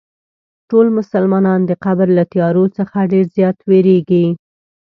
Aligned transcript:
ټول 0.69 0.87
مسلمانان 0.97 1.59
د 1.65 1.71
قبر 1.85 2.07
له 2.17 2.23
تیارو 2.33 2.65
څخه 2.77 3.09
ډېر 3.11 3.25
زیات 3.37 3.57
وېرېږي. 3.69 4.25